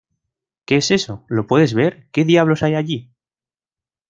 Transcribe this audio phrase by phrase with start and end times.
[0.65, 3.11] ¿Qué es eso?¿ lo puedes ver?¿ qué diablos hay allí?